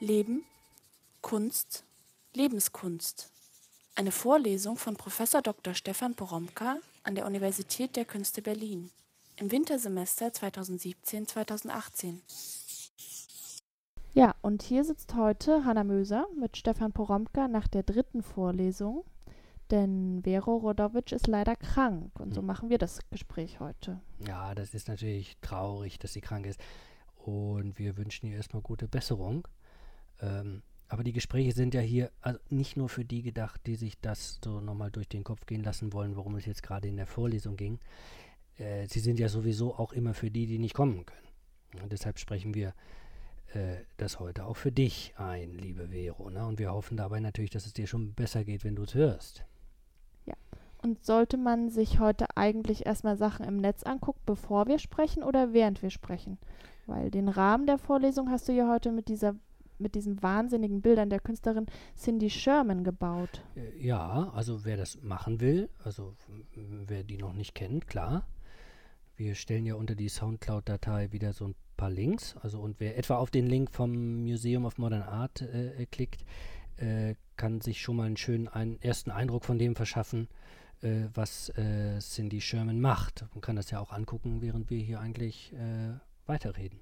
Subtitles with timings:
[0.00, 0.44] Leben,
[1.20, 1.84] Kunst,
[2.32, 3.30] Lebenskunst.
[3.94, 5.22] Eine Vorlesung von Prof.
[5.42, 5.74] Dr.
[5.74, 8.90] Stefan Poromka an der Universität der Künste Berlin
[9.36, 12.14] im Wintersemester 2017-2018.
[14.14, 19.04] Ja, und hier sitzt heute Hanna Möser mit Stefan Poromka nach der dritten Vorlesung,
[19.70, 24.00] denn Vero Rodovic ist leider krank und so machen wir das Gespräch heute.
[24.26, 26.58] Ja, das ist natürlich traurig, dass sie krank ist
[27.16, 29.46] und wir wünschen ihr erstmal gute Besserung.
[30.20, 34.00] Ähm, aber die Gespräche sind ja hier also nicht nur für die gedacht, die sich
[34.00, 37.06] das so nochmal durch den Kopf gehen lassen wollen, worum es jetzt gerade in der
[37.06, 37.78] Vorlesung ging.
[38.58, 41.82] Äh, sie sind ja sowieso auch immer für die, die nicht kommen können.
[41.82, 42.74] Und deshalb sprechen wir
[43.54, 46.28] äh, das heute auch für dich ein, liebe Vero.
[46.28, 46.44] Ne?
[46.44, 49.44] Und wir hoffen dabei natürlich, dass es dir schon besser geht, wenn du es hörst.
[50.26, 50.34] Ja.
[50.82, 55.52] Und sollte man sich heute eigentlich erstmal Sachen im Netz angucken, bevor wir sprechen oder
[55.52, 56.38] während wir sprechen?
[56.86, 59.36] Weil den Rahmen der Vorlesung hast du ja heute mit dieser
[59.80, 63.42] mit diesen wahnsinnigen Bildern der Künstlerin Cindy Sherman gebaut.
[63.56, 66.14] Äh, ja, also wer das machen will, also
[66.54, 68.26] wer die noch nicht kennt, klar.
[69.16, 72.36] Wir stellen ja unter die Soundcloud-Datei wieder so ein paar Links.
[72.40, 76.24] Also und wer etwa auf den Link vom Museum of Modern Art äh, klickt,
[76.78, 80.28] äh, kann sich schon mal einen schönen ein, ersten Eindruck von dem verschaffen,
[80.82, 83.26] äh, was äh, Cindy Sherman macht.
[83.34, 85.92] Man kann das ja auch angucken, während wir hier eigentlich äh,
[86.26, 86.80] weiterreden.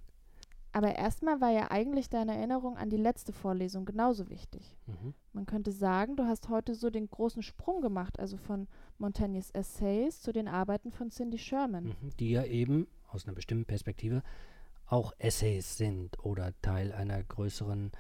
[0.73, 4.77] Aber erstmal war ja eigentlich deine Erinnerung an die letzte Vorlesung genauso wichtig.
[4.87, 5.15] Mhm.
[5.33, 10.21] Man könnte sagen, du hast heute so den großen Sprung gemacht, also von Montaignes Essays
[10.21, 11.85] zu den Arbeiten von Cindy Sherman.
[11.85, 12.11] Mhm.
[12.21, 14.23] Die ja eben aus einer bestimmten Perspektive
[14.87, 17.93] auch Essays sind oder Teil einer größeren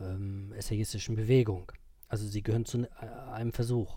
[0.00, 1.72] ähm, essayistischen Bewegung.
[2.08, 2.88] Also sie gehören zu äh,
[3.32, 3.96] einem Versuch.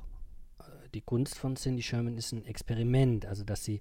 [0.60, 3.80] Äh, die Kunst von Cindy Sherman ist ein Experiment, also dass sie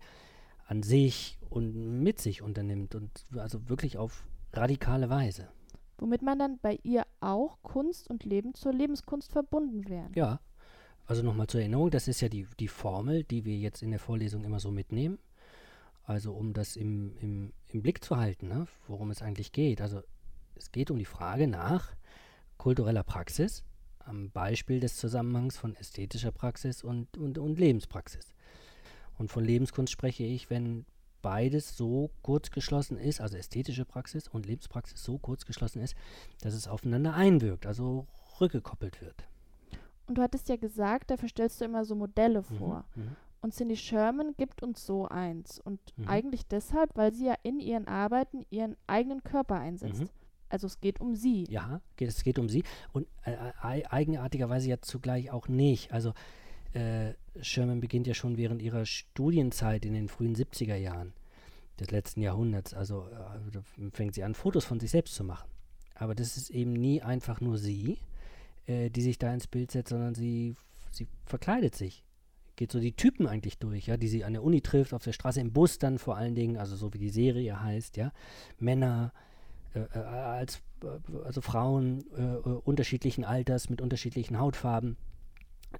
[0.69, 5.49] an sich und mit sich unternimmt und also wirklich auf radikale Weise.
[5.97, 10.13] Womit man dann bei ihr auch Kunst und Leben zur Lebenskunst verbunden wären.
[10.15, 10.41] Ja,
[11.07, 13.99] also nochmal zur Erinnerung, das ist ja die, die Formel, die wir jetzt in der
[13.99, 15.19] Vorlesung immer so mitnehmen.
[16.05, 19.81] Also um das im, im, im Blick zu halten, ne, worum es eigentlich geht.
[19.81, 20.03] Also
[20.55, 21.97] es geht um die Frage nach
[22.59, 23.65] kultureller Praxis
[24.01, 28.35] am Beispiel des Zusammenhangs von ästhetischer Praxis und, und, und Lebenspraxis.
[29.19, 30.87] Und von Lebenskunst spreche ich, wenn
[31.21, 35.97] beides so kurz geschlossen ist, also ästhetische Praxis und Lebenspraxis so kurz geschlossen ist,
[36.41, 38.07] dass es aufeinander einwirkt, also
[38.41, 39.27] rückgekoppelt wird.
[40.07, 42.85] Und du hattest ja gesagt, dafür stellst du immer so Modelle mhm, vor.
[42.95, 45.61] Mhm, und Cindy Sherman gibt uns so eins.
[45.61, 46.09] Und mhm.
[46.09, 50.03] eigentlich deshalb, weil sie ja in ihren Arbeiten ihren eigenen Körper einsetzt.
[50.03, 50.09] Mhm.
[50.49, 51.45] Also es geht um sie.
[51.49, 52.65] Ja, es geht um sie.
[52.93, 55.93] Und äh eigenartigerweise ja zugleich auch nicht.
[55.93, 56.15] Also
[56.75, 61.13] äh, Sherman beginnt ja schon während ihrer Studienzeit in den frühen 70er Jahren
[61.81, 62.75] des letzten Jahrhunderts.
[62.75, 65.49] Also äh, fängt sie an, Fotos von sich selbst zu machen.
[65.95, 67.99] Aber das ist eben nie einfach nur sie,
[68.67, 70.57] äh, die sich da ins Bild setzt, sondern sie,
[70.91, 72.05] sie verkleidet sich.
[72.57, 75.13] Geht so die Typen eigentlich durch, ja, die sie an der Uni trifft, auf der
[75.13, 78.13] Straße, im Bus dann vor allen Dingen, also so wie die Serie heißt, ja.
[78.59, 79.13] Männer,
[79.75, 82.03] äh, äh als, äh, also Frauen
[82.65, 84.97] unterschiedlichen Alters mit unterschiedlichen Hautfarben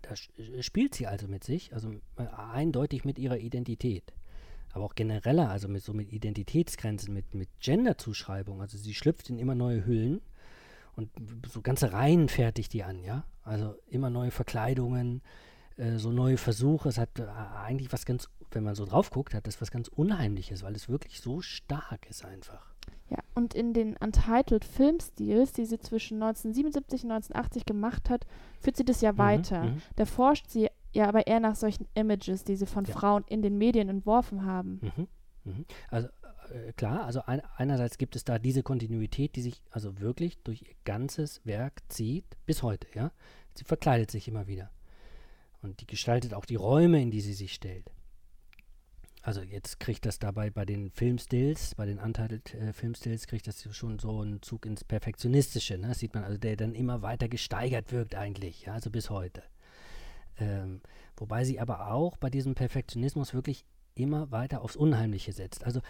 [0.03, 4.13] da äh, spielt sie also mit sich, also äh, eindeutig mit ihrer Identität.
[4.73, 8.61] Aber auch genereller, also mit so mit Identitätsgrenzen, mit, mit Genderzuschreibung.
[8.61, 10.21] Also sie schlüpft in immer neue Hüllen
[10.95, 11.11] und
[11.47, 13.25] so ganze Reihen fertigt die an, ja.
[13.45, 15.23] Also immer neue Verkleidungen,
[15.77, 16.89] äh, so neue Versuche.
[16.89, 19.89] Es hat äh, eigentlich was ganz, wenn man so drauf guckt, hat das was ganz
[19.89, 22.68] Unheimliches, weil es wirklich so stark ist einfach.
[23.11, 28.27] Ja, und in den Untitled Filmstils, die sie zwischen 1977 und 1980 gemacht hat,
[28.61, 29.65] führt sie das ja mhm, weiter.
[29.65, 29.83] Mhm.
[29.97, 32.95] Da forscht sie ja aber eher nach solchen Images, die sie von ja.
[32.95, 34.81] Frauen in den Medien entworfen haben.
[34.83, 35.09] Mhm,
[35.45, 35.65] mhm.
[35.91, 36.09] Also
[36.51, 40.63] äh, klar, also ein, einerseits gibt es da diese Kontinuität, die sich also wirklich durch
[40.63, 43.13] ihr ganzes Werk zieht, bis heute, ja.
[43.55, 44.71] Sie verkleidet sich immer wieder.
[45.63, 47.91] Und die gestaltet auch die Räume, in die sie sich stellt
[49.23, 53.67] also jetzt kriegt das dabei bei den Filmstills, bei den Untitled äh, Filmstills, kriegt das
[53.75, 55.79] schon so einen Zug ins Perfektionistische.
[55.79, 55.89] Ne?
[55.89, 59.43] Das sieht man, also der dann immer weiter gesteigert wirkt eigentlich, ja, also bis heute.
[60.39, 60.81] Ähm,
[61.17, 65.65] wobei sie aber auch bei diesem Perfektionismus wirklich immer weiter aufs Unheimliche setzt.
[65.65, 65.81] Also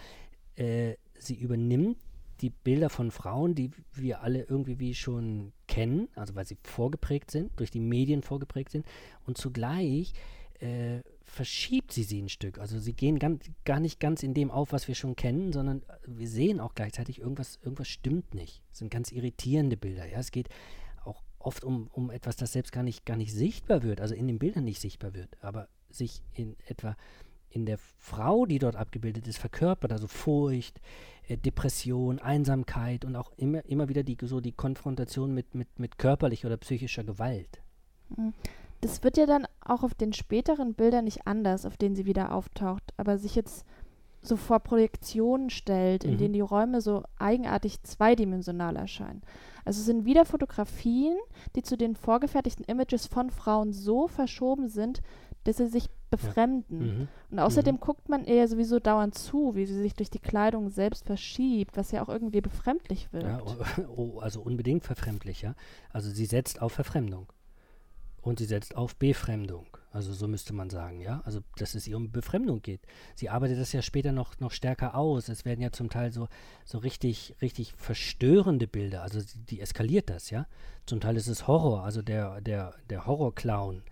[0.56, 1.98] äh, sie übernimmt
[2.40, 7.30] die Bilder von Frauen, die wir alle irgendwie wie schon kennen, also weil sie vorgeprägt
[7.30, 8.86] sind, durch die Medien vorgeprägt sind,
[9.26, 10.12] und zugleich
[10.60, 12.58] äh, verschiebt sie sie ein Stück.
[12.58, 15.82] Also sie gehen ganz, gar nicht ganz in dem auf, was wir schon kennen, sondern
[16.06, 18.62] wir sehen auch gleichzeitig, irgendwas, irgendwas stimmt nicht.
[18.72, 20.06] Es sind ganz irritierende Bilder.
[20.08, 20.18] Ja?
[20.18, 20.48] Es geht
[21.04, 24.26] auch oft um, um etwas, das selbst gar nicht, gar nicht sichtbar wird, also in
[24.26, 26.96] den Bildern nicht sichtbar wird, aber sich in etwa
[27.50, 30.80] in der Frau, die dort abgebildet ist, verkörpert, also Furcht,
[31.28, 35.98] äh, Depression, Einsamkeit und auch immer, immer wieder die, so die Konfrontation mit, mit, mit
[35.98, 37.62] körperlicher oder psychischer Gewalt.
[38.14, 38.34] Mhm.
[38.80, 42.32] Das wird ja dann auch auf den späteren Bildern nicht anders, auf denen sie wieder
[42.32, 43.64] auftaucht, aber sich jetzt
[44.20, 46.18] so vor Projektionen stellt, in Mhm.
[46.18, 49.22] denen die Räume so eigenartig zweidimensional erscheinen.
[49.64, 51.16] Also es sind wieder Fotografien,
[51.54, 55.02] die zu den vorgefertigten Images von Frauen so verschoben sind,
[55.44, 56.78] dass sie sich befremden.
[56.78, 57.08] Mhm.
[57.30, 61.04] Und außerdem guckt man ihr sowieso dauernd zu, wie sie sich durch die Kleidung selbst
[61.04, 63.26] verschiebt, was ja auch irgendwie befremdlich wirkt.
[63.26, 63.86] Ja, oh,
[64.16, 65.54] oh, also unbedingt verfremdlich, ja.
[65.92, 67.26] Also sie setzt auf Verfremdung.
[68.22, 69.66] Und sie setzt auf Befremdung.
[69.90, 71.22] Also so müsste man sagen, ja.
[71.24, 72.80] Also dass es ihr um Befremdung geht.
[73.14, 75.28] Sie arbeitet das ja später noch, noch stärker aus.
[75.28, 76.28] Es werden ja zum Teil so,
[76.64, 79.02] so richtig, richtig verstörende Bilder.
[79.02, 80.46] Also sie, die eskaliert das, ja.
[80.86, 83.82] Zum Teil ist es Horror, also der, der, der Horrorclown.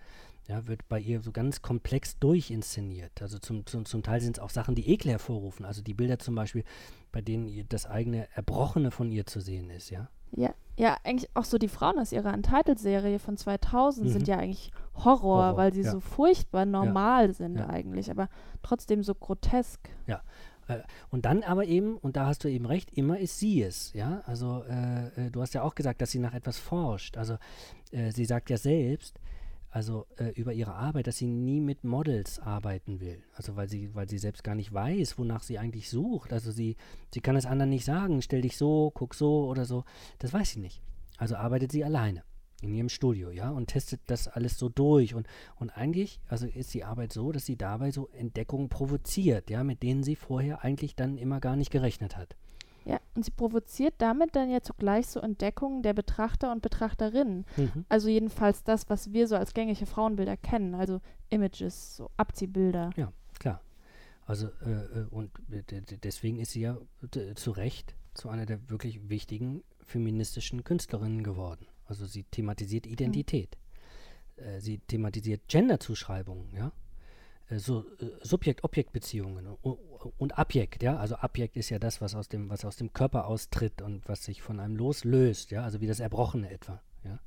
[0.47, 3.21] Ja, wird bei ihr so ganz komplex durchinszeniert.
[3.21, 5.65] Also zum, zum, zum Teil sind es auch Sachen, die Ekel hervorrufen.
[5.65, 6.63] Also die Bilder zum Beispiel,
[7.11, 10.09] bei denen das eigene Erbrochene von ihr zu sehen ist, ja.
[10.31, 14.11] Ja, ja, eigentlich auch so die Frauen aus ihrer Untitled-Serie von 2000 Mhm.
[14.11, 15.91] sind ja eigentlich Horror, Horror, weil sie ja.
[15.91, 17.67] so furchtbar normal sind ja.
[17.67, 18.29] eigentlich, aber
[18.61, 19.89] trotzdem so grotesk.
[21.09, 24.21] Und dann aber eben, und da hast du eben recht, immer ist sie es, ja.
[24.25, 27.17] Also äh, äh, du hast ja auch gesagt, dass sie nach etwas forscht.
[27.17, 27.37] Also
[27.91, 29.19] äh, sie sagt ja selbst,
[29.77, 33.21] also äh, über ihre Arbeit, dass sie nie mit Models arbeiten will.
[33.35, 36.33] Also weil sie, weil sie selbst gar nicht weiß, wonach sie eigentlich sucht.
[36.33, 36.77] Also sie,
[37.13, 39.83] sie kann es anderen nicht sagen, stell dich so, guck so oder so.
[40.17, 40.81] Das weiß sie nicht.
[41.19, 42.23] Also arbeitet sie alleine
[42.63, 45.13] in ihrem Studio, ja, und testet das alles so durch.
[45.13, 45.27] Und,
[45.57, 49.83] und eigentlich, also ist die Arbeit so, dass sie dabei so Entdeckungen provoziert, ja, mit
[49.83, 52.35] denen sie vorher eigentlich dann immer gar nicht gerechnet hat.
[52.87, 57.45] Ja, und sie provoziert damit dann ja zugleich so Entdeckungen der Betrachter und Betrachterinnen.
[57.57, 57.85] Mhm.
[57.89, 62.91] Also jedenfalls das, was wir so als gängige Frauenbilder kennen, also Images, so Abziehbilder.
[62.95, 63.61] Ja, klar.
[64.25, 66.77] Also, äh, äh, und äh, deswegen ist sie ja
[67.35, 71.67] zu Recht zu einer der wirklich wichtigen feministischen Künstlerinnen geworden.
[71.85, 73.57] Also sie thematisiert Identität.
[74.37, 76.71] Äh, sie thematisiert Genderzuschreibungen, ja.
[77.49, 79.47] Äh, so äh, Subjekt-Objekt-Beziehungen
[80.17, 80.97] und, Abjekt, ja.
[80.97, 84.23] Also Abjekt ist ja das, was aus dem, was aus dem Körper austritt und was
[84.23, 85.63] sich von einem loslöst, ja.
[85.63, 87.19] Also wie das Erbrochene etwa, ja.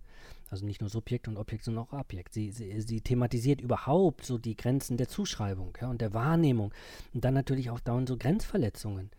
[0.51, 2.35] Also nicht nur Subjekt und Objekt, sondern auch Abjekt.
[2.35, 6.75] Sie, sie, sie thematisiert überhaupt so die Grenzen der Zuschreibung ja, und der Wahrnehmung.
[7.15, 9.11] Und dann natürlich auch dauernd so Grenzverletzungen,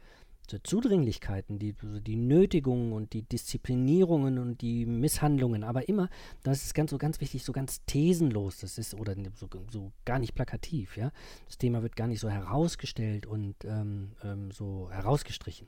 [0.60, 1.76] Zudringlichkeiten, die,
[2.06, 5.64] die Nötigungen und die Disziplinierungen und die Misshandlungen.
[5.64, 6.10] Aber immer,
[6.44, 8.60] das ist ganz so ganz wichtig, so ganz thesenlos.
[8.60, 11.12] Das ist, oder so, so gar nicht plakativ, ja.
[11.48, 15.68] Das Thema wird gar nicht so herausgestellt und ähm, ähm, so herausgestrichen.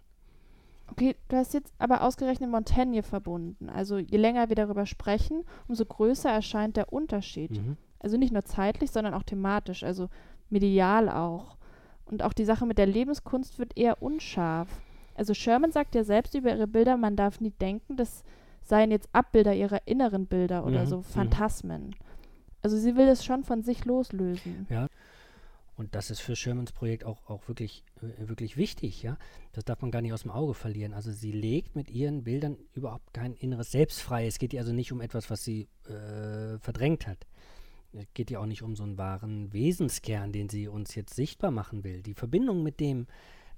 [0.91, 3.69] Okay, du hast jetzt aber ausgerechnet Montaigne verbunden.
[3.69, 7.51] Also je länger wir darüber sprechen, umso größer erscheint der Unterschied.
[7.51, 7.77] Mhm.
[7.99, 10.09] Also nicht nur zeitlich, sondern auch thematisch, also
[10.49, 11.57] medial auch.
[12.05, 14.81] Und auch die Sache mit der Lebenskunst wird eher unscharf.
[15.15, 18.23] Also Sherman sagt ja selbst über ihre Bilder, man darf nie denken, das
[18.63, 21.03] seien jetzt Abbilder ihrer inneren Bilder oder Mhm, so mhm.
[21.03, 21.95] Phantasmen.
[22.61, 24.67] Also sie will es schon von sich loslösen.
[25.75, 29.17] Und das ist für Shermans Projekt auch, auch wirklich, äh, wirklich wichtig, ja.
[29.53, 30.93] Das darf man gar nicht aus dem Auge verlieren.
[30.93, 34.27] Also sie legt mit ihren Bildern überhaupt kein inneres Selbst frei.
[34.27, 37.25] Es geht ihr also nicht um etwas, was sie äh, verdrängt hat.
[37.93, 41.51] Es geht ihr auch nicht um so einen wahren Wesenskern, den sie uns jetzt sichtbar
[41.51, 42.01] machen will.
[42.01, 43.07] Die Verbindung mit dem,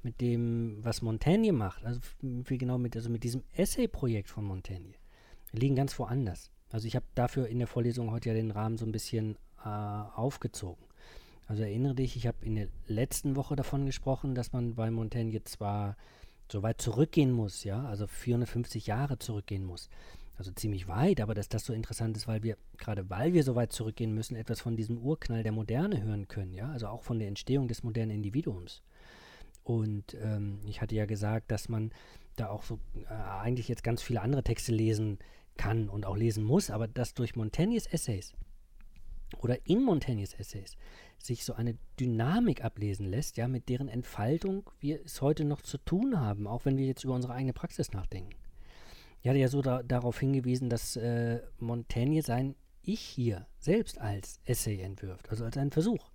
[0.03, 1.99] mit dem, was Montaigne macht, also
[2.43, 4.93] viel genau mit, also mit diesem Essay-Projekt von Montaigne,
[5.51, 6.51] liegen ganz woanders.
[6.71, 9.69] Also ich habe dafür in der Vorlesung heute ja den Rahmen so ein bisschen äh,
[9.69, 10.83] aufgezogen.
[11.47, 15.43] Also erinnere dich, ich habe in der letzten Woche davon gesprochen, dass man bei Montaigne
[15.43, 15.95] zwar
[16.51, 19.89] so weit zurückgehen muss, ja, also 450 Jahre zurückgehen muss.
[20.37, 23.55] Also ziemlich weit, aber dass das so interessant ist, weil wir, gerade weil wir so
[23.55, 27.19] weit zurückgehen müssen, etwas von diesem Urknall der Moderne hören können, ja, also auch von
[27.19, 28.83] der Entstehung des modernen Individuums.
[29.63, 31.91] Und ähm, ich hatte ja gesagt, dass man
[32.35, 35.19] da auch so äh, eigentlich jetzt ganz viele andere Texte lesen
[35.57, 38.33] kann und auch lesen muss, aber dass durch Montaignes Essays
[39.39, 40.75] oder in Montaignes Essays
[41.17, 45.77] sich so eine Dynamik ablesen lässt, ja, mit deren Entfaltung wir es heute noch zu
[45.77, 48.35] tun haben, auch wenn wir jetzt über unsere eigene Praxis nachdenken.
[49.25, 52.53] Ich hatte ja so da, darauf hingewiesen, dass äh, Montaigne sein
[52.83, 56.11] Ich hier selbst als Essay entwirft, also als einen Versuch.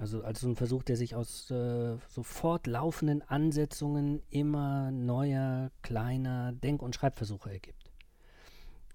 [0.00, 6.50] Also als so ein Versuch, der sich aus äh, so fortlaufenden Ansetzungen immer neuer, kleiner
[6.50, 7.92] Denk- und Schreibversuche ergibt.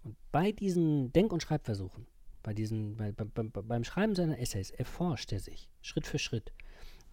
[0.03, 2.07] Und bei diesen Denk- und Schreibversuchen,
[2.43, 6.51] bei diesen, bei, bei, bei, beim Schreiben seiner Essays erforscht er sich Schritt für Schritt.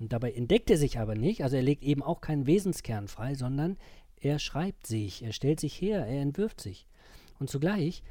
[0.01, 3.37] Und dabei entdeckt er sich aber nicht, also er legt eben auch keinen Wesenskern frei,
[3.37, 3.77] sondern
[4.21, 6.87] er schreibt sich, er stellt sich her, er entwirft sich.
[7.39, 8.03] Und zugleich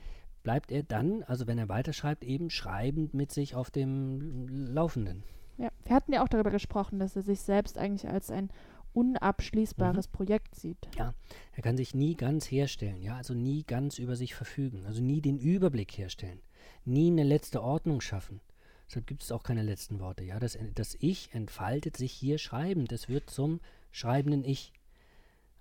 [0.43, 5.23] bleibt er dann, also wenn er weiterschreibt, eben schreibend mit sich auf dem Laufenden.
[5.57, 8.49] Ja, wir hatten ja auch darüber gesprochen, dass er sich selbst eigentlich als ein
[8.93, 10.11] unabschließbares mhm.
[10.11, 10.77] Projekt sieht.
[10.97, 11.13] Ja,
[11.53, 15.21] er kann sich nie ganz herstellen, ja, also nie ganz über sich verfügen, also nie
[15.21, 16.39] den Überblick herstellen,
[16.85, 18.41] nie eine letzte Ordnung schaffen.
[18.87, 20.23] Deshalb gibt es auch keine letzten Worte.
[20.23, 22.91] Ja, das, das Ich entfaltet sich hier schreibend.
[22.93, 23.59] Es wird zum
[23.91, 24.71] schreibenden Ich.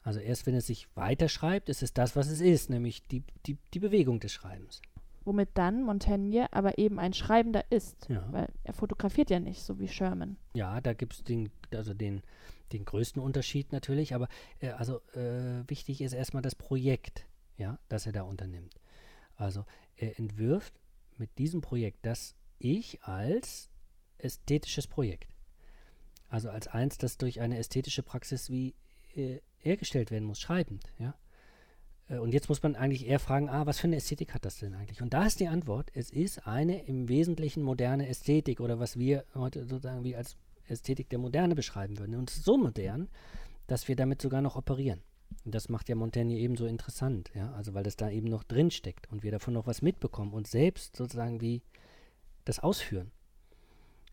[0.07, 3.59] Also erst wenn es sich weiterschreibt, ist es das, was es ist, nämlich die, die,
[3.75, 4.81] die Bewegung des Schreibens.
[5.25, 8.25] Womit dann Montaigne aber eben ein Schreibender ist, ja.
[8.31, 10.37] weil er fotografiert ja nicht, so wie Sherman.
[10.55, 12.23] Ja, da gibt es den, also den,
[12.73, 14.29] den größten Unterschied natürlich, aber
[14.61, 18.77] äh, also äh, wichtig ist erstmal das Projekt, ja, das er da unternimmt.
[19.35, 19.65] Also
[19.97, 20.75] er entwirft
[21.19, 23.71] mit diesem Projekt das Ich als
[24.19, 25.35] ästhetisches Projekt.
[26.29, 28.77] Also als eins, das durch eine ästhetische Praxis wie
[29.17, 31.15] äh, hergestellt werden muss, schreibend, ja.
[32.09, 34.59] Äh, und jetzt muss man eigentlich eher fragen, ah, was für eine Ästhetik hat das
[34.59, 35.03] denn eigentlich?
[35.03, 39.25] Und da ist die Antwort, es ist eine im Wesentlichen moderne Ästhetik oder was wir
[39.35, 40.37] heute sozusagen wie als
[40.69, 42.17] Ästhetik der Moderne beschreiben würden.
[42.17, 43.09] Und es ist so modern,
[43.67, 45.01] dass wir damit sogar noch operieren.
[45.45, 48.45] Und das macht ja Montaigne eben so interessant, ja, also weil das da eben noch
[48.45, 51.63] drin steckt und wir davon noch was mitbekommen und selbst sozusagen wie
[52.45, 53.11] das ausführen.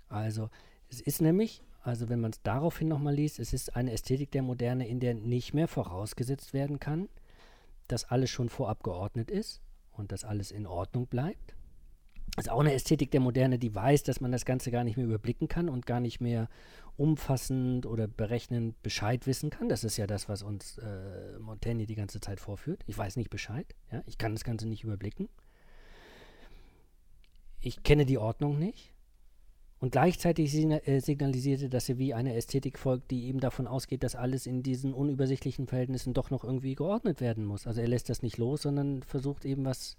[0.10, 0.50] Also
[0.90, 4.42] es ist nämlich also wenn man es daraufhin nochmal liest, es ist eine Ästhetik der
[4.42, 7.10] Moderne, in der nicht mehr vorausgesetzt werden kann,
[7.90, 9.62] dass alles schon vorab geordnet ist
[9.92, 11.56] und dass alles in Ordnung bleibt.
[12.38, 14.96] Es ist auch eine Ästhetik der Moderne, die weiß, dass man das Ganze gar nicht
[14.96, 16.50] mehr überblicken kann und gar nicht mehr
[16.96, 19.68] umfassend oder berechnend Bescheid wissen kann.
[19.68, 22.82] Das ist ja das, was uns äh, Montaigne die ganze Zeit vorführt.
[22.88, 23.76] Ich weiß nicht Bescheid.
[23.92, 24.02] Ja?
[24.06, 25.28] Ich kann das Ganze nicht überblicken.
[27.60, 28.93] Ich kenne die Ordnung nicht
[29.84, 34.16] und gleichzeitig äh, signalisierte, dass er wie eine Ästhetik folgt, die eben davon ausgeht, dass
[34.16, 37.68] alles in diesen unübersichtlichen Verhältnissen doch noch irgendwie geordnet werden muss.
[37.68, 39.98] Also er lässt das nicht los, sondern versucht eben was,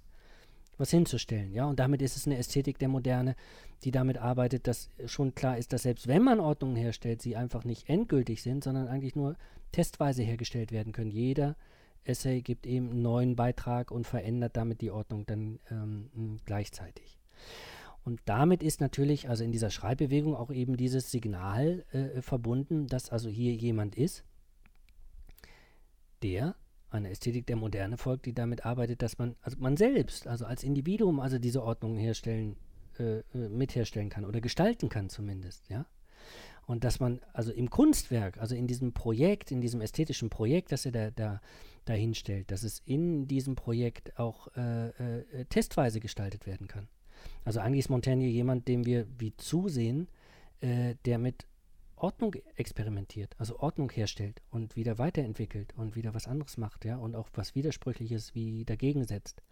[0.79, 1.53] was hinzustellen.
[1.53, 1.67] Ja?
[1.67, 3.37] Und damit ist es eine Ästhetik der Moderne,
[3.83, 7.65] die damit arbeitet, dass schon klar ist, dass selbst wenn man Ordnungen herstellt, sie einfach
[7.65, 9.37] nicht endgültig sind, sondern eigentlich nur
[9.73, 11.11] testweise hergestellt werden können.
[11.11, 11.57] Jeder
[12.05, 17.19] Essay gibt eben einen neuen Beitrag und verändert damit die Ordnung dann ähm, gleichzeitig.
[18.05, 23.11] Und damit ist natürlich, also in dieser Schreibbewegung auch eben dieses Signal äh, verbunden, dass
[23.11, 24.25] also hier jemand ist,
[26.23, 26.55] der
[26.91, 30.63] einer Ästhetik der Moderne folgt, die damit arbeitet, dass man, also man selbst, also als
[30.63, 32.57] Individuum, also diese Ordnung herstellen,
[32.99, 35.87] äh, äh mitherstellen kann oder gestalten kann zumindest, ja.
[36.67, 40.87] Und dass man also im Kunstwerk, also in diesem Projekt, in diesem ästhetischen Projekt, das
[40.87, 41.41] er da, da
[41.85, 46.89] dahinstellt, dass es in diesem Projekt auch äh, äh, testweise gestaltet werden kann.
[47.45, 50.09] Also eigentlich ist Montaigne jemand, dem wir wie zusehen,
[50.61, 51.47] äh, der mit
[51.97, 57.15] Ordnung experimentiert, also Ordnung herstellt und wieder weiterentwickelt und wieder was anderes macht, ja, und
[57.17, 59.43] auch was Widersprüchliches wie dagegen setzt.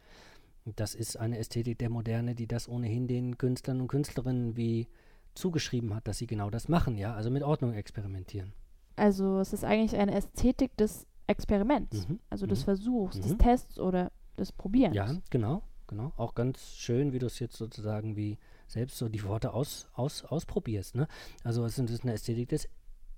[0.64, 4.88] Und das ist eine Ästhetik der Moderne, die das ohnehin den Künstlern und Künstlerinnen wie
[5.34, 8.52] zugeschrieben hat, dass sie genau das machen, ja, also mit Ordnung experimentieren.
[8.96, 12.20] Also es ist eigentlich eine Ästhetik des Experiments, mhm.
[12.28, 12.64] also des mhm.
[12.64, 13.22] Versuchs, mhm.
[13.22, 14.94] des Tests oder des Probierens.
[14.94, 15.62] Ja, genau
[15.92, 16.12] genau.
[16.16, 20.24] Auch ganz schön, wie du es jetzt sozusagen wie selbst so die Worte aus, aus,
[20.24, 20.94] ausprobierst.
[20.94, 21.06] Ne?
[21.44, 22.68] Also es ist eine Ästhetik des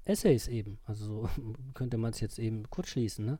[0.04, 0.78] Essays eben.
[0.84, 1.28] Also so
[1.74, 3.24] könnte man es jetzt eben kurz schließen.
[3.24, 3.38] Ne?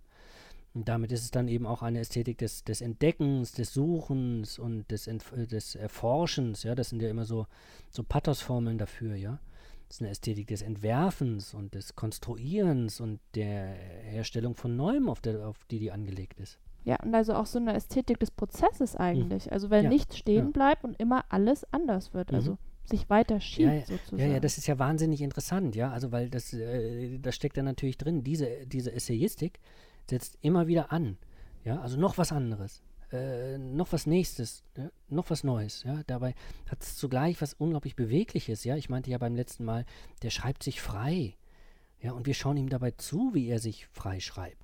[0.73, 4.88] Und damit ist es dann eben auch eine Ästhetik des, des Entdeckens, des Suchens und
[4.91, 6.62] des, Entf des Erforschens.
[6.62, 7.47] Ja, das sind ja immer so,
[7.91, 9.41] so Pathosformeln dafür, ja.
[9.88, 15.21] Das ist eine Ästhetik des Entwerfens und des Konstruierens und der Herstellung von Neuem, auf,
[15.21, 16.59] der, auf die die angelegt ist.
[16.85, 19.47] Ja, und also auch so eine Ästhetik des Prozesses eigentlich.
[19.47, 19.53] Mhm.
[19.53, 19.88] Also weil ja.
[19.88, 20.50] nichts stehen ja.
[20.50, 22.31] bleibt und immer alles anders wird.
[22.31, 22.37] Mhm.
[22.37, 24.19] Also sich weiter schiebt ja, sozusagen.
[24.19, 25.91] Ja, ja, das ist ja wahnsinnig interessant, ja.
[25.91, 28.23] Also weil das, äh, das steckt da natürlich drin.
[28.23, 29.59] Diese, diese Essayistik
[30.09, 31.17] setzt immer wieder an.
[31.64, 32.83] Ja, also noch was anderes.
[33.11, 34.91] Äh, noch was Nächstes, ja?
[35.09, 35.83] noch was Neues.
[35.85, 36.03] Ja?
[36.07, 36.35] Dabei
[36.69, 38.64] hat es zugleich was unglaublich Bewegliches.
[38.64, 38.76] Ja?
[38.76, 39.87] Ich meinte ja beim letzten Mal,
[40.23, 41.37] der schreibt sich frei.
[42.00, 42.12] Ja?
[42.12, 44.63] Und wir schauen ihm dabei zu, wie er sich frei schreibt.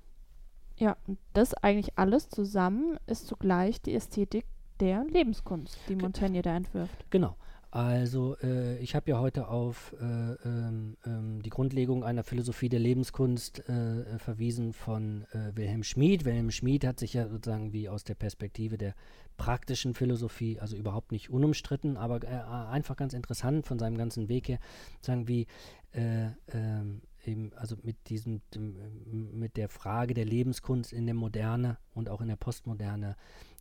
[0.77, 4.45] Ja, und das eigentlich alles zusammen ist zugleich die Ästhetik
[4.79, 7.05] der Lebenskunst, die Montaigne da entwirft.
[7.11, 7.35] Genau.
[7.73, 12.81] Also äh, ich habe ja heute auf äh, ähm, ähm, die Grundlegung einer Philosophie der
[12.81, 16.25] Lebenskunst äh, verwiesen von äh, Wilhelm Schmid.
[16.25, 18.93] Wilhelm Schmid hat sich ja sozusagen wie aus der Perspektive der
[19.37, 24.49] praktischen Philosophie, also überhaupt nicht unumstritten, aber äh, einfach ganz interessant von seinem ganzen Weg
[24.49, 24.59] her,
[24.99, 25.47] sagen wie
[25.93, 31.77] äh, ähm, eben, also mit diesem, dem, mit der Frage der Lebenskunst in der Moderne
[31.93, 33.15] und auch in der Postmoderne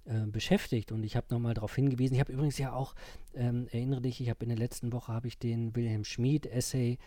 [0.04, 0.92] äh, beschäftigt.
[0.92, 2.94] Und ich habe nochmal darauf hingewiesen, ich habe übrigens ja auch,
[3.34, 6.98] ähm, erinnere dich, ich habe in der letzten Woche habe ich den Wilhelm Schmid Essay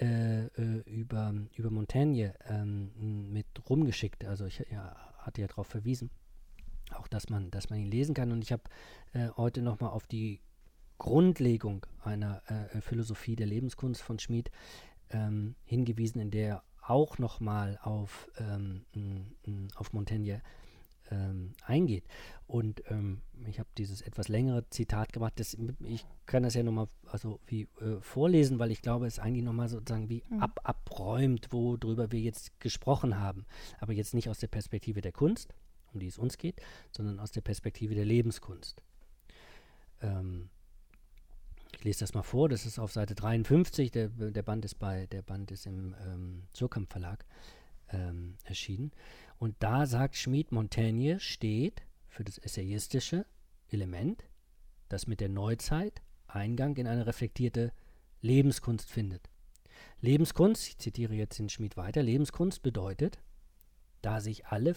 [0.00, 2.90] äh, äh, über, über Montaigne ähm,
[3.32, 4.24] mit rumgeschickt.
[4.24, 6.10] Also ich ja, hatte ja darauf verwiesen,
[6.94, 8.32] auch dass man, dass man ihn lesen kann.
[8.32, 8.62] Und ich habe
[9.12, 10.40] äh, heute nochmal auf die
[10.98, 14.50] Grundlegung einer äh, Philosophie der Lebenskunst von Schmid
[15.10, 18.84] ähm, hingewiesen, in der er auch nochmal auf, ähm,
[19.76, 20.42] auf Montaigne
[21.10, 22.04] ähm, eingeht.
[22.46, 25.34] Und ähm, ich habe dieses etwas längere Zitat gemacht.
[25.36, 29.44] Das, ich kann das ja nochmal also wie äh, vorlesen, weil ich glaube, es eigentlich
[29.44, 30.40] nochmal sozusagen wie mhm.
[30.40, 33.46] ab, abräumt, worüber wir jetzt gesprochen haben.
[33.78, 35.54] Aber jetzt nicht aus der Perspektive der Kunst,
[35.92, 38.82] um die es uns geht, sondern aus der Perspektive der Lebenskunst.
[40.02, 40.48] Ähm,
[41.80, 45.06] ich lese das mal vor, das ist auf Seite 53, der, der Band ist bei,
[45.06, 46.42] der Band ist im ähm,
[46.90, 47.24] Verlag
[47.88, 48.92] ähm, erschienen.
[49.38, 53.24] Und da sagt Schmid, Montaigne steht für das essayistische
[53.70, 54.24] Element,
[54.90, 57.72] das mit der Neuzeit Eingang in eine reflektierte
[58.20, 59.30] Lebenskunst findet.
[60.02, 63.20] Lebenskunst, ich zitiere jetzt den Schmid weiter, Lebenskunst bedeutet,
[64.02, 64.76] da sich alle,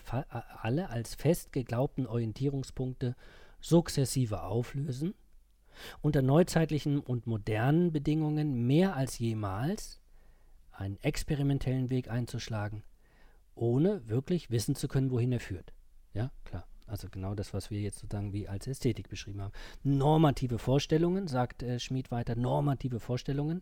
[0.61, 3.17] alle als fest geglaubten Orientierungspunkte
[3.59, 5.15] sukzessive auflösen,
[6.01, 10.01] unter neuzeitlichen und modernen Bedingungen mehr als jemals
[10.71, 12.83] einen experimentellen Weg einzuschlagen,
[13.55, 15.73] ohne wirklich wissen zu können, wohin er führt.
[16.13, 16.67] Ja, klar.
[16.85, 19.53] Also genau das, was wir jetzt sozusagen wie als Ästhetik beschrieben haben.
[19.83, 23.61] Normative Vorstellungen, sagt äh, Schmid weiter, normative Vorstellungen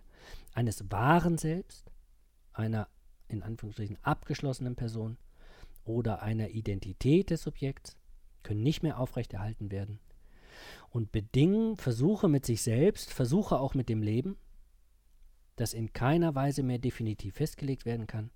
[0.54, 1.92] eines wahren Selbst,
[2.52, 2.88] einer
[3.28, 5.18] in Anführungsstrichen abgeschlossenen Person
[5.86, 7.96] oder einer Identität des Subjekts
[8.44, 10.00] können nicht mehr aufrechterhalten werden
[10.90, 14.38] und bedingen Versuche mit sich selbst, Versuche auch mit dem Leben,
[15.56, 18.32] das in keiner Weise mehr definitiv festgelegt werden kann,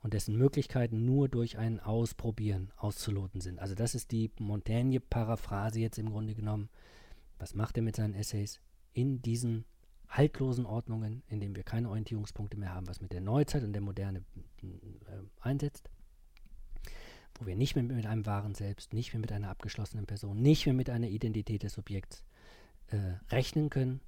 [0.00, 3.58] und dessen Möglichkeiten nur durch ein Ausprobieren auszuloten sind.
[3.58, 6.68] Also das ist die Montaigne-Paraphrase jetzt im Grunde genommen.
[7.38, 8.60] Was macht er mit seinen Essays?
[8.92, 9.64] In diesen
[10.08, 13.82] haltlosen Ordnungen, in denen wir keine Orientierungspunkte mehr haben, was mit der Neuzeit und der
[13.82, 14.24] Moderne
[14.62, 14.66] äh,
[15.40, 15.90] einsetzt,
[17.38, 20.66] wo wir nicht mehr mit einem wahren Selbst, nicht mehr mit einer abgeschlossenen Person, nicht
[20.66, 22.24] mehr mit einer Identität des Subjekts
[22.88, 24.00] äh, rechnen können,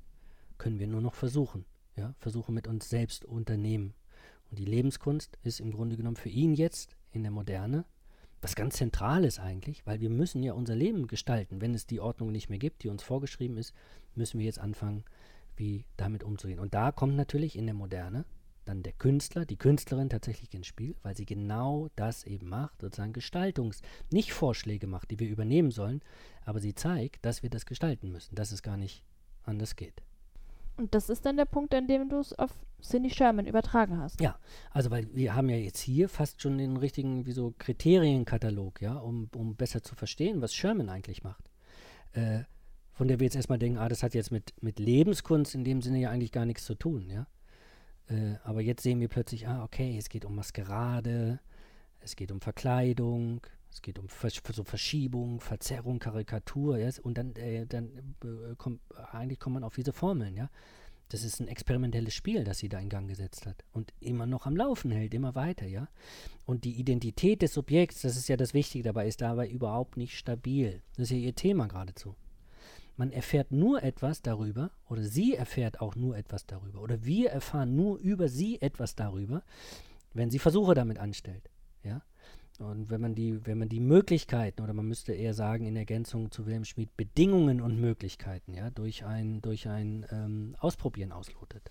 [0.59, 1.65] können wir nur noch versuchen.
[1.97, 2.15] Ja?
[2.19, 3.95] Versuche mit uns selbst unternehmen.
[4.51, 7.85] Und die Lebenskunst ist im Grunde genommen für ihn jetzt in der Moderne
[8.43, 11.61] was ganz Zentrales eigentlich, weil wir müssen ja unser Leben gestalten.
[11.61, 13.75] Wenn es die Ordnung nicht mehr gibt, die uns vorgeschrieben ist,
[14.15, 15.05] müssen wir jetzt anfangen,
[15.57, 16.59] wie damit umzugehen.
[16.59, 18.25] Und da kommt natürlich in der Moderne
[18.65, 23.13] dann der Künstler, die Künstlerin tatsächlich ins Spiel, weil sie genau das eben macht, sozusagen
[23.13, 26.03] Gestaltungs-, nicht Vorschläge macht, die wir übernehmen sollen,
[26.45, 29.05] aber sie zeigt, dass wir das gestalten müssen, dass es gar nicht
[29.45, 30.03] anders geht.
[30.77, 34.21] Und das ist dann der Punkt, an dem du es auf Cindy Sherman übertragen hast.
[34.21, 34.39] Ja,
[34.71, 38.95] also weil wir haben ja jetzt hier fast schon den richtigen, wie so Kriterienkatalog, ja,
[38.95, 41.51] um, um besser zu verstehen, was Sherman eigentlich macht.
[42.13, 42.45] Äh,
[42.93, 45.83] von der wir jetzt erstmal denken, ah, das hat jetzt mit, mit Lebenskunst in dem
[45.83, 47.27] Sinne ja eigentlich gar nichts zu tun, ja.
[48.11, 51.41] Äh, aber jetzt sehen wir plötzlich, ah, okay, es geht um Maskerade,
[52.01, 57.35] es geht um Verkleidung, es geht um Versch so Verschiebung, Verzerrung, Karikatur, ja, und dann,
[57.37, 58.81] äh, dann äh, kommt,
[59.13, 60.51] eigentlich kommt man auf diese Formeln, ja.
[61.09, 64.47] Das ist ein experimentelles Spiel, das sie da in Gang gesetzt hat und immer noch
[64.47, 65.89] am Laufen hält, immer weiter, ja.
[66.47, 70.17] Und die Identität des Subjekts, das ist ja das Wichtige dabei, ist dabei überhaupt nicht
[70.17, 70.83] stabil.
[70.97, 72.15] Das ist ja ihr Thema geradezu.
[73.01, 77.75] Man erfährt nur etwas darüber, oder sie erfährt auch nur etwas darüber, oder wir erfahren
[77.75, 79.43] nur über sie etwas darüber,
[80.13, 81.49] wenn sie Versuche damit anstellt,
[81.83, 82.03] ja.
[82.59, 86.31] Und wenn man die, wenn man die Möglichkeiten, oder man müsste eher sagen, in Ergänzung
[86.31, 91.71] zu Wilhelm Schmid, Bedingungen und Möglichkeiten, ja, durch ein, durch ein ähm, Ausprobieren auslotet.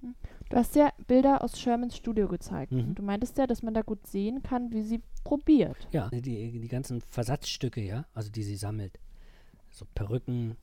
[0.00, 0.14] Hm.
[0.48, 2.72] Du hast ja Bilder aus Shermans Studio gezeigt.
[2.72, 2.94] Mhm.
[2.94, 5.76] Du meintest ja, dass man da gut sehen kann, wie sie probiert.
[5.92, 8.98] Ja, die, die ganzen Versatzstücke, ja, also die sie sammelt.
[9.68, 10.56] So Perücken,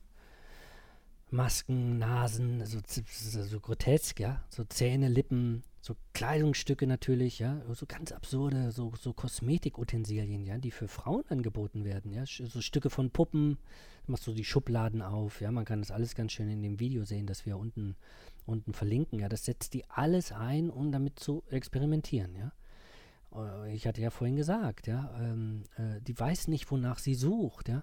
[1.30, 8.12] Masken, Nasen, so, so, grotesk, ja, so Zähne, Lippen, so Kleidungsstücke natürlich, ja, so ganz
[8.12, 13.58] absurde, so, so Kosmetikutensilien, ja, die für Frauen angeboten werden, ja, so Stücke von Puppen,
[14.06, 17.04] machst du die Schubladen auf, ja, man kann das alles ganz schön in dem Video
[17.04, 17.96] sehen, das wir unten,
[18.46, 22.52] unten verlinken, ja, das setzt die alles ein, um damit zu experimentieren, ja.
[23.34, 27.68] Äh, ich hatte ja vorhin gesagt, ja, ähm, äh, die weiß nicht, wonach sie sucht,
[27.68, 27.82] ja.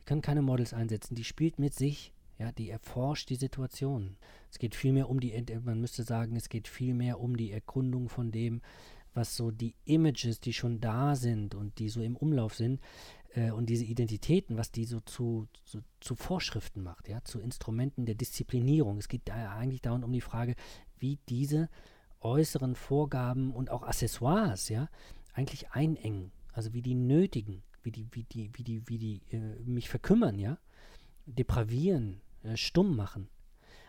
[0.00, 4.16] Die kann keine Models einsetzen, die spielt mit sich, ja, die erforscht die Situation.
[4.50, 8.30] Es geht vielmehr um die, man müsste sagen, es geht vielmehr um die Erkundung von
[8.30, 8.62] dem,
[9.14, 12.80] was so die Images, die schon da sind und die so im Umlauf sind,
[13.34, 18.06] äh, und diese Identitäten, was die so zu, zu, zu, Vorschriften macht, ja, zu Instrumenten
[18.06, 18.98] der Disziplinierung.
[18.98, 20.54] Es geht da eigentlich darum um die Frage,
[20.98, 21.68] wie diese
[22.20, 24.88] äußeren Vorgaben und auch Accessoires, ja,
[25.32, 29.60] eigentlich einengen, also wie die nötigen, wie die, wie die, wie die, wie die äh,
[29.64, 30.58] mich verkümmern, ja,
[31.26, 33.28] depravieren, äh, stumm machen.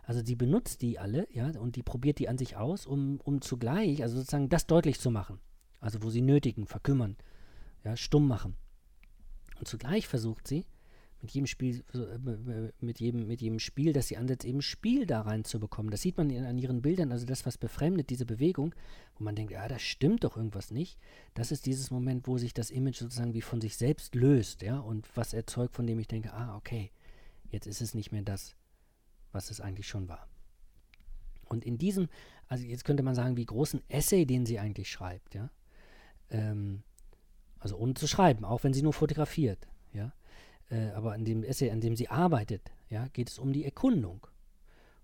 [0.03, 3.41] Also sie benutzt die alle, ja, und die probiert die an sich aus, um, um
[3.41, 5.39] zugleich, also sozusagen das deutlich zu machen.
[5.79, 7.15] Also wo sie nötigen, verkümmern,
[7.83, 8.55] ja, stumm machen.
[9.59, 10.65] Und zugleich versucht sie,
[11.21, 15.21] mit jedem Spiel, äh, mit jedem, mit jedem Spiel, das sie ansetzt, eben Spiel da
[15.21, 15.91] reinzubekommen.
[15.91, 18.73] Das sieht man in, an ihren Bildern, also das, was befremdet, diese Bewegung,
[19.17, 20.97] wo man denkt, ja, da stimmt doch irgendwas nicht.
[21.33, 24.79] Das ist dieses Moment, wo sich das Image sozusagen wie von sich selbst löst, ja,
[24.79, 26.91] und was erzeugt, von dem ich denke, ah, okay,
[27.51, 28.55] jetzt ist es nicht mehr das,
[29.31, 30.27] was es eigentlich schon war.
[31.45, 32.07] Und in diesem,
[32.47, 35.49] also jetzt könnte man sagen, wie großen Essay, den sie eigentlich schreibt, ja,
[36.29, 36.83] ähm,
[37.59, 40.13] also ohne zu schreiben, auch wenn sie nur fotografiert, ja,
[40.69, 44.27] äh, aber in dem Essay, an dem sie arbeitet, ja, geht es um die Erkundung,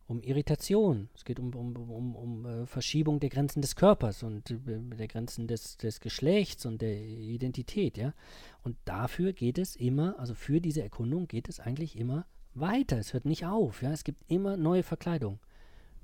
[0.08, 4.52] um Irritation, es geht um, um, um, um äh, Verschiebung der Grenzen des Körpers und
[4.52, 8.14] äh, der Grenzen des, des Geschlechts und der Identität, ja.
[8.64, 12.28] Und dafür geht es immer, also für diese Erkundung geht es eigentlich immer
[12.60, 12.98] weiter.
[12.98, 13.92] Es hört nicht auf, ja.
[13.92, 15.40] Es gibt immer neue Verkleidungen,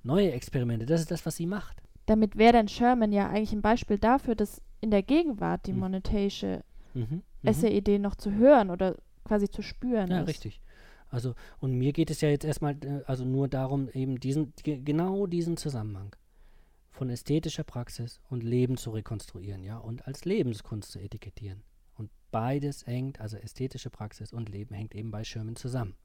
[0.04, 0.86] neue Experimente.
[0.86, 1.82] Das ist das, was sie macht.
[2.06, 5.80] Damit wäre dann Sherman ja eigentlich ein Beispiel dafür, dass in der Gegenwart die hm.
[5.80, 7.02] monetäische mhm.
[7.02, 7.22] mhm.
[7.44, 10.28] Essay-Idee noch zu hören oder quasi zu spüren ja, ist.
[10.28, 10.62] richtig.
[11.10, 15.28] Also, und mir geht es ja jetzt erstmal äh, also nur darum, eben diesen, genau
[15.28, 16.16] diesen Zusammenhang
[16.90, 21.64] von ästhetischer Praxis und Leben zu rekonstruieren, ja, und als Lebenskunst zu etikettieren.
[21.96, 25.96] Und beides hängt, also ästhetische Praxis und Leben hängt eben bei Sherman zusammen.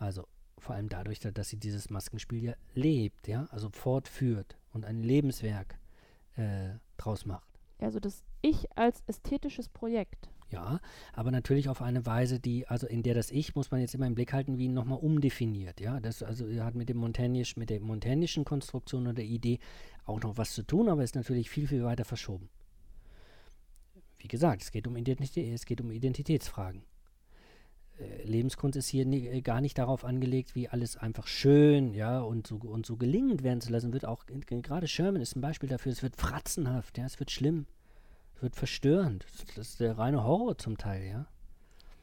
[0.00, 0.26] Also
[0.58, 5.78] vor allem dadurch, dass sie dieses Maskenspiel ja lebt, ja, also fortführt und ein Lebenswerk
[6.36, 7.48] äh, draus macht.
[7.78, 10.30] Also das Ich als ästhetisches Projekt.
[10.50, 10.80] Ja,
[11.12, 14.06] aber natürlich auf eine Weise, die, also in der das Ich, muss man jetzt immer
[14.06, 15.80] im Blick halten, wie nochmal umdefiniert.
[15.80, 19.60] Ja, das also hat mit dem Montaignisch, mit der montaignischen Konstruktion oder Idee
[20.06, 22.48] auch noch was zu tun, aber ist natürlich viel, viel weiter verschoben.
[24.18, 26.82] Wie gesagt, es geht um Identität, es geht um Identitätsfragen.
[28.00, 32.20] Äh, Lebenskunst ist hier nie, äh, gar nicht darauf angelegt, wie alles einfach schön, ja,
[32.20, 33.92] und so, und so gelingend werden zu lassen.
[33.92, 37.66] Wird auch, gerade Sherman ist ein Beispiel dafür, es wird fratzenhaft, ja, es wird schlimm
[38.42, 39.26] wird verstörend.
[39.56, 41.26] Das ist der reine Horror zum Teil, ja.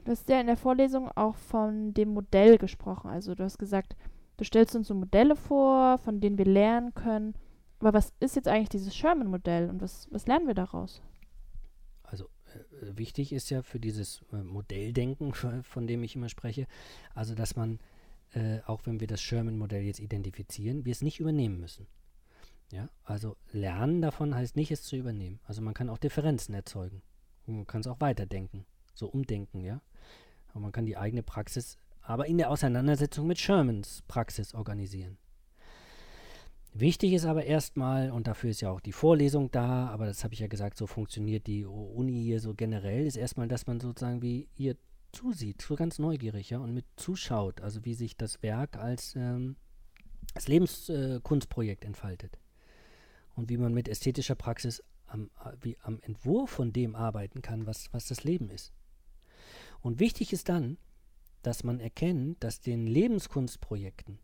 [0.05, 3.10] Du hast ja in der Vorlesung auch von dem Modell gesprochen.
[3.10, 3.95] Also du hast gesagt,
[4.38, 7.33] du stellst uns so Modelle vor, von denen wir lernen können.
[7.79, 11.01] Aber was ist jetzt eigentlich dieses Sherman-Modell und was, was lernen wir daraus?
[12.82, 16.67] Wichtig ist ja für dieses äh, Modelldenken, von dem ich immer spreche,
[17.13, 17.80] also dass man,
[18.34, 21.88] äh, auch wenn wir das Sherman-Modell jetzt identifizieren, wir es nicht übernehmen müssen.
[22.72, 25.39] Ja, also lernen davon heißt nicht, es zu übernehmen.
[25.46, 27.02] Also man kann auch Differenzen erzeugen.
[27.46, 29.82] Man kann es auch weiterdenken, so umdenken, ja.
[30.50, 35.17] Aber man kann die eigene Praxis, aber in der Auseinandersetzung mit Shermans Praxis organisieren.
[36.79, 40.35] Wichtig ist aber erstmal, und dafür ist ja auch die Vorlesung da, aber das habe
[40.35, 44.21] ich ja gesagt, so funktioniert die Uni hier so generell, ist erstmal, dass man sozusagen
[44.21, 44.75] wie ihr
[45.11, 49.55] zusieht, so ganz neugierig, ja, und mit zuschaut, also wie sich das Werk als, ähm,
[50.35, 52.37] als Lebenskunstprojekt äh, entfaltet
[53.35, 57.91] und wie man mit ästhetischer Praxis am, wie am Entwurf von dem arbeiten kann, was,
[57.91, 58.71] was das Leben ist.
[59.81, 60.77] Und wichtig ist dann,
[61.41, 64.19] dass man erkennt, dass den Lebenskunstprojekten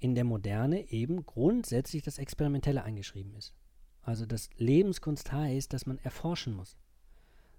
[0.00, 3.54] in der Moderne eben grundsätzlich das Experimentelle eingeschrieben ist.
[4.02, 6.76] Also dass Lebenskunst heißt, dass man erforschen muss.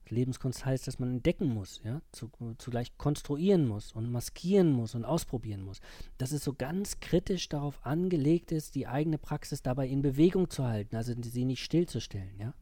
[0.09, 5.05] Lebenskunst heißt, dass man entdecken muss, ja, zu, zugleich konstruieren muss und maskieren muss und
[5.05, 5.79] ausprobieren muss.
[6.17, 10.65] Dass es so ganz kritisch darauf angelegt ist, die eigene Praxis dabei in Bewegung zu
[10.65, 12.53] halten, also sie nicht stillzustellen, ja.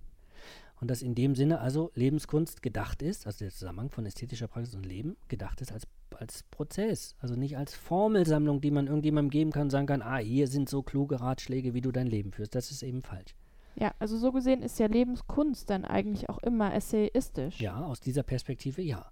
[0.79, 4.75] Und dass in dem Sinne also Lebenskunst gedacht ist, also der Zusammenhang von ästhetischer Praxis
[4.75, 9.51] und Leben, gedacht ist als, als Prozess, also nicht als Formelsammlung, die man irgendjemandem geben
[9.51, 12.55] kann und sagen kann, ah, hier sind so kluge Ratschläge, wie du dein Leben führst.
[12.55, 13.35] Das ist eben falsch.
[13.75, 17.59] Ja, also so gesehen ist ja Lebenskunst dann eigentlich auch immer essayistisch.
[17.59, 19.11] Ja, aus dieser Perspektive ja.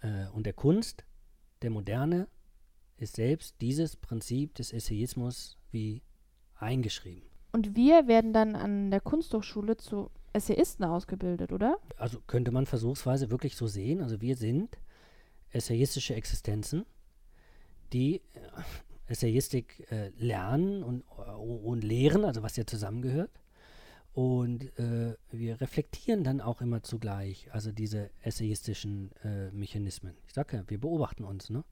[0.00, 1.04] Äh, und der Kunst,
[1.62, 2.28] der Moderne,
[2.96, 6.02] ist selbst dieses Prinzip des Essayismus wie
[6.54, 7.28] eingeschrieben.
[7.52, 11.78] Und wir werden dann an der Kunsthochschule zu Essayisten ausgebildet, oder?
[11.96, 14.00] Also könnte man versuchsweise wirklich so sehen.
[14.00, 14.78] Also wir sind
[15.50, 16.86] essayistische Existenzen,
[17.92, 18.20] die äh,
[19.06, 23.30] Essayistik äh, lernen und, äh, und lehren, also was ja zusammengehört.
[24.14, 30.14] Und äh, wir reflektieren dann auch immer zugleich, also diese essayistischen äh, Mechanismen.
[30.26, 31.64] Ich sage ja, wir beobachten uns, ne?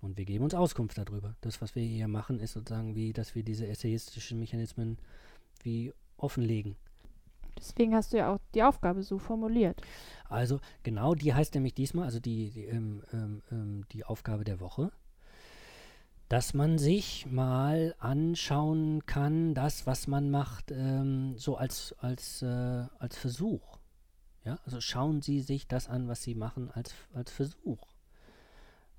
[0.00, 1.36] Und wir geben uns Auskunft darüber.
[1.40, 4.98] Das, was wir hier machen, ist sozusagen wie, dass wir diese essayistischen Mechanismen
[5.62, 6.76] wie offenlegen.
[7.58, 9.80] Deswegen hast du ja auch die Aufgabe so formuliert.
[10.28, 14.60] Also genau, die heißt nämlich diesmal, also die, die, ähm, ähm, ähm die Aufgabe der
[14.60, 14.90] Woche
[16.28, 22.84] dass man sich mal anschauen kann, das, was man macht, ähm, so als, als, äh,
[22.98, 23.78] als Versuch.
[24.44, 27.80] Ja, also schauen Sie sich das an, was Sie machen, als, als Versuch.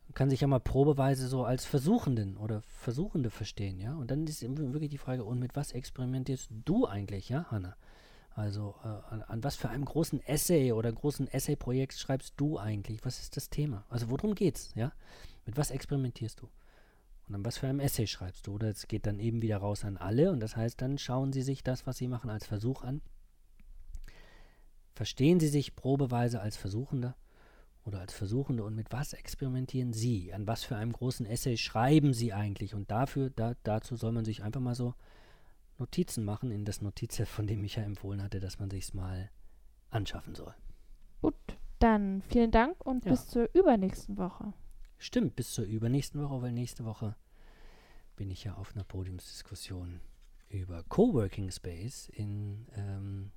[0.07, 3.93] Man kann sich ja mal probeweise so als Versuchenden oder Versuchende verstehen, ja.
[3.93, 7.75] Und dann ist wirklich die Frage, und mit was experimentierst du eigentlich, ja, Hanna?
[8.37, 13.03] Also äh, an, an, was für einem großen Essay oder großen Essay-Projekt schreibst du eigentlich?
[13.03, 13.83] Was ist das Thema?
[13.89, 14.69] Also worum geht's?
[14.75, 14.91] Ja,
[15.47, 16.49] mit was experimentierst du?
[17.27, 18.53] Und an was für einem Essay schreibst du?
[18.53, 21.41] Oder es geht dann eben wieder raus an alle und das heißt, dann schauen sie
[21.41, 23.01] sich das, was sie machen, als Versuch an.
[24.93, 27.15] Verstehen sie sich probeweise als Versuchender
[27.85, 30.31] oder als Versuchende und mit was experimentieren sie?
[30.31, 32.75] An was für einem großen Essay schreiben sie eigentlich?
[32.75, 34.93] Und dafür, da, dazu soll man sich einfach mal so
[35.79, 39.29] Notizen machen in das Notizheft, von dem Micha empfohlen hatte, dass man sich es mal
[39.89, 40.53] anschaffen soll.
[41.21, 41.35] Gut,
[41.79, 43.11] dann vielen Dank und ja.
[43.11, 44.53] bis zur übernächsten Woche.
[44.97, 47.15] Stimmt, bis zur übernächsten Woche, weil nächste Woche
[48.15, 50.01] bin ich ja auf einer Podiumsdiskussion
[50.49, 53.31] über Coworking Space in ähm,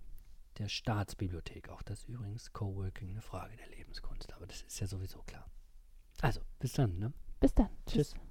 [0.58, 1.68] der Staatsbibliothek.
[1.68, 5.50] Auch das übrigens Coworking eine Frage der Lebenskunst, aber das ist ja sowieso klar.
[6.22, 7.12] Also, bis dann, ne?
[7.40, 7.68] Bis dann.
[7.86, 8.12] Tschüss.
[8.12, 8.29] Tschüss.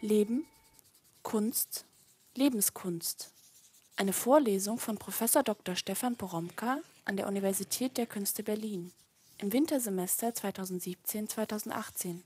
[0.00, 0.46] Leben,
[1.22, 1.84] Kunst,
[2.36, 3.32] Lebenskunst.
[3.96, 5.24] Eine Vorlesung von Prof.
[5.44, 5.74] Dr.
[5.74, 8.92] Stefan Poromka an der Universität der Künste Berlin
[9.38, 12.20] im Wintersemester 2017-2018.